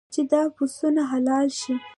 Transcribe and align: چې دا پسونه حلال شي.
چې 0.13 0.21
دا 0.31 0.41
پسونه 0.55 1.01
حلال 1.11 1.47
شي. 1.59 1.73